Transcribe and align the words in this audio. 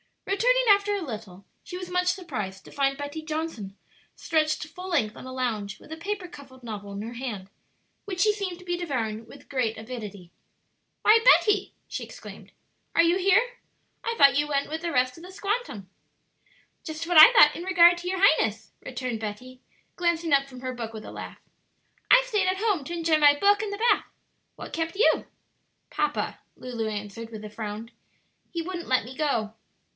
Returning 0.25 0.65
after 0.69 0.95
a 0.95 1.01
little, 1.01 1.45
she 1.63 1.77
was 1.77 1.89
much 1.91 2.07
surprised 2.07 2.65
to 2.65 2.71
find 2.71 2.97
Betty 2.97 3.21
Johnson 3.21 3.77
stretched 4.15 4.65
full 4.65 4.89
length 4.89 5.15
on 5.15 5.27
a 5.27 5.31
lounge 5.33 5.77
with 5.79 5.91
a 5.91 5.97
paper 5.97 6.27
covered 6.27 6.63
novel 6.63 6.93
in 6.93 7.01
her 7.03 7.13
hand, 7.13 7.49
which 8.05 8.21
she 8.21 8.33
seemed 8.33 8.57
to 8.57 8.65
be 8.65 8.75
devouring 8.77 9.27
with 9.27 9.49
great 9.49 9.77
avidity. 9.77 10.31
"Why, 11.03 11.19
Betty!" 11.23 11.73
she 11.87 12.03
exclaimed, 12.03 12.51
"are 12.95 13.03
you 13.03 13.17
here? 13.19 13.57
I 14.03 14.15
thought 14.17 14.37
you 14.37 14.47
went 14.47 14.69
with 14.69 14.81
the 14.81 14.91
rest 14.91 15.13
to 15.15 15.21
the 15.21 15.31
'squantum.'" 15.31 15.87
"Just 16.83 17.05
what 17.05 17.17
I 17.17 17.31
thought 17.33 17.55
in 17.55 17.63
regard 17.63 17.97
to 17.99 18.07
your 18.07 18.19
highness," 18.23 18.71
returned 18.83 19.19
Betty, 19.19 19.59
glancing 19.97 20.33
up 20.33 20.47
from 20.47 20.61
her 20.61 20.73
book 20.73 20.93
with 20.93 21.05
a 21.05 21.11
laugh. 21.11 21.37
"I 22.09 22.23
stayed 22.25 22.47
at 22.47 22.57
home 22.57 22.83
to 22.85 22.93
enjoy 22.93 23.17
my 23.19 23.37
book 23.37 23.61
and 23.61 23.71
the 23.71 23.77
bath. 23.77 24.05
What 24.55 24.73
kept 24.73 24.95
you?" 24.95 25.25
"Papa," 25.91 26.39
answered 26.59 27.27
Lulu 27.31 27.31
with 27.33 27.45
a 27.45 27.49
frown; 27.53 27.91
"he 28.49 28.63
wouldn't 28.63 28.87
let 28.87 29.05
me 29.05 29.15
go." 29.15 29.53